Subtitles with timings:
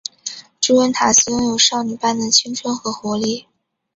[0.59, 3.45] 朱文塔斯拥有少女般的青春和活力。